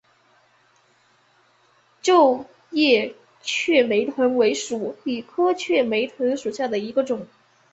[2.01, 3.13] 皱叶
[3.43, 7.27] 雀梅藤为鼠李科雀梅藤属下的一个种。